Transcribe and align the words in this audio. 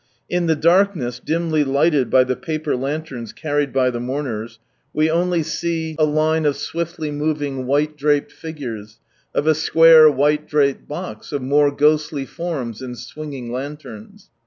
In 0.31 0.47
the 0.47 0.55
darkness 0.55 1.21
dimly 1.23 1.63
lighted 1.63 2.09
by 2.09 2.23
the 2.23 2.35
paper 2.35 2.75
lanterns 2.75 3.31
carried 3.33 3.71
by 3.71 3.91
the 3.91 3.99
mourners, 3.99 4.57
we 4.95 5.11
only 5.11 5.43
see 5.43 5.95
a 5.99 6.05
line 6.05 6.43
of 6.47 6.55
swiftly 6.57 7.11
moving, 7.11 7.67
white 7.67 7.95
draped 7.97 8.31
figures, 8.31 8.97
of 9.35 9.45
a 9.45 9.53
square 9.53 10.09
white 10.09 10.47
draped 10.47 10.87
box, 10.87 11.31
of 11.31 11.43
more 11.43 11.69
ghostly 11.69 12.25
forms 12.25 12.81
and 12.81 12.97
swinging 12.97 13.51
lanterns. 13.51 14.31